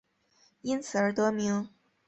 [0.63, 1.69] 因此而得名。